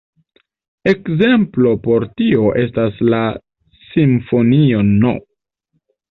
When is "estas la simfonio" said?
2.61-4.81